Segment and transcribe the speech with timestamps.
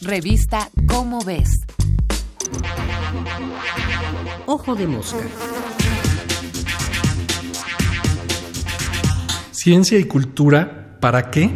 [0.00, 1.50] Revista Cómo ves.
[4.46, 5.18] Ojo de mosca.
[9.50, 11.50] Ciencia y cultura, ¿para qué?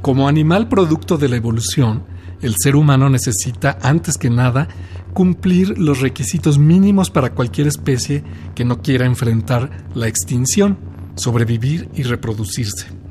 [0.00, 2.04] Como animal producto de la evolución,
[2.40, 4.68] el ser humano necesita, antes que nada,
[5.12, 8.22] cumplir los requisitos mínimos para cualquier especie
[8.54, 10.78] que no quiera enfrentar la extinción,
[11.16, 13.05] sobrevivir y reproducirse.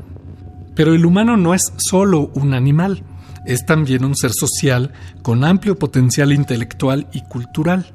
[0.76, 3.04] Pero el humano no es solo un animal,
[3.46, 7.86] es también un ser social con amplio potencial intelectual y cultural,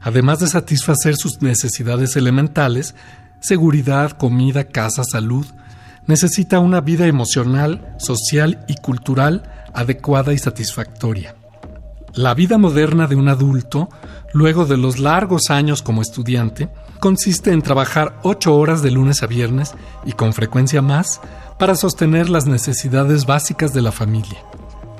[0.00, 2.94] además de satisfacer sus necesidades elementales,
[3.40, 5.46] seguridad, comida, casa, salud,
[6.06, 11.34] necesita una vida emocional, social y cultural adecuada y satisfactoria.
[12.14, 13.88] La vida moderna de un adulto,
[14.32, 16.68] luego de los largos años como estudiante,
[16.98, 19.74] consiste en trabajar ocho horas de lunes a viernes
[20.04, 21.20] y con frecuencia más
[21.56, 24.42] para sostener las necesidades básicas de la familia.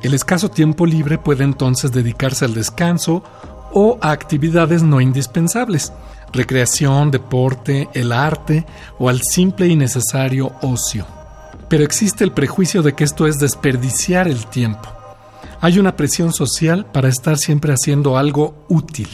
[0.03, 3.25] El escaso tiempo libre puede entonces dedicarse al descanso
[3.73, 5.93] o a actividades no indispensables,
[6.33, 8.67] recreación, deporte, el arte
[9.01, 11.07] o al simple y necesario ocio.
[11.69, 15.00] Pero existe el prejuicio de que esto es desperdiciar el tiempo.
[15.61, 19.09] Hay una presión social para estar siempre haciendo algo útil.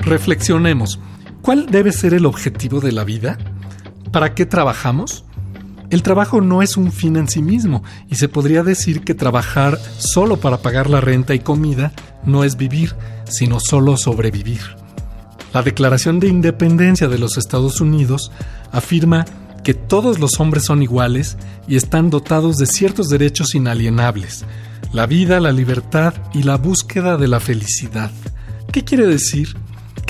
[0.00, 0.98] Reflexionemos.
[1.42, 3.38] ¿Cuál debe ser el objetivo de la vida?
[4.12, 5.24] ¿Para qué trabajamos?
[5.90, 9.78] El trabajo no es un fin en sí mismo y se podría decir que trabajar
[9.98, 11.92] solo para pagar la renta y comida
[12.24, 12.94] no es vivir,
[13.24, 14.60] sino solo sobrevivir.
[15.52, 18.30] La Declaración de Independencia de los Estados Unidos
[18.70, 19.24] afirma
[19.62, 21.36] que todos los hombres son iguales
[21.68, 24.44] y están dotados de ciertos derechos inalienables,
[24.92, 28.10] la vida, la libertad y la búsqueda de la felicidad.
[28.72, 29.56] ¿Qué quiere decir?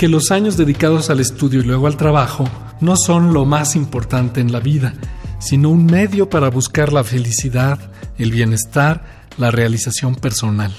[0.01, 4.41] que los años dedicados al estudio y luego al trabajo no son lo más importante
[4.41, 4.95] en la vida,
[5.39, 7.77] sino un medio para buscar la felicidad,
[8.17, 10.73] el bienestar, la realización personal.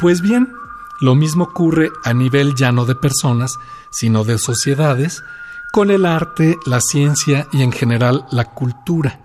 [0.00, 0.52] Pues bien,
[1.00, 3.54] lo mismo ocurre a nivel ya no de personas,
[3.92, 5.22] sino de sociedades,
[5.74, 9.18] con el arte, la ciencia y en general la cultura.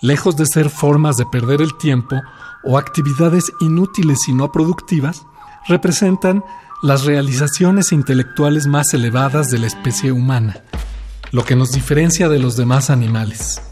[0.00, 2.20] Lejos de ser formas de perder el tiempo
[2.64, 5.22] o actividades inútiles y no productivas,
[5.68, 6.42] representan
[6.82, 10.64] las realizaciones intelectuales más elevadas de la especie humana,
[11.30, 13.62] lo que nos diferencia de los demás animales.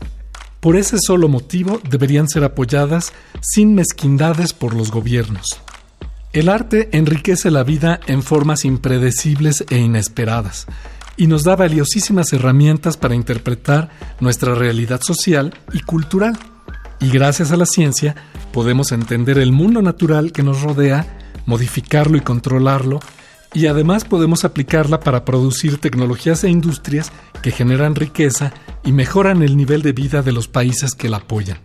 [0.61, 5.61] Por ese solo motivo deberían ser apoyadas sin mezquindades por los gobiernos.
[6.33, 10.69] El arte enriquece la vida en formas impredecibles e inesperadas
[11.23, 16.37] y nos da valiosísimas herramientas para interpretar nuestra realidad social y cultural.
[16.99, 18.17] Y gracias a la ciencia
[18.53, 21.07] podemos entender el mundo natural que nos rodea
[21.47, 22.99] modificarlo y controlarlo,
[23.55, 28.53] y además podemos aplicarla para producir tecnologías e industrias que generan riqueza
[28.85, 31.59] y mejoran el nivel de vida de los países que la apoyan.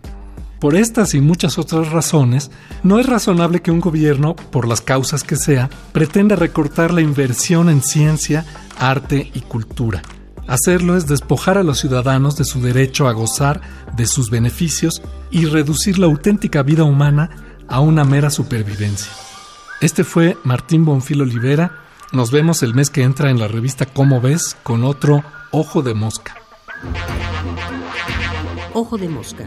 [0.60, 2.50] Por estas y muchas otras razones,
[2.82, 7.68] no es razonable que un gobierno, por las causas que sea, pretenda recortar la inversión
[7.68, 8.44] en ciencia,
[8.76, 10.02] arte y cultura.
[10.48, 13.60] Hacerlo es despojar a los ciudadanos de su derecho a gozar
[13.96, 17.30] de sus beneficios y reducir la auténtica vida humana
[17.68, 19.12] a una mera supervivencia.
[19.80, 21.84] Este fue Martín Bonfil Olivera.
[22.12, 25.94] Nos vemos el mes que entra en la revista Cómo ves con otro Ojo de
[25.94, 26.34] Mosca.
[28.74, 29.46] Ojo de Mosca.